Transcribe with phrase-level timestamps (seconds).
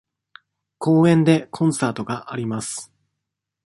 [0.79, 2.91] 公園でコンサートがあります。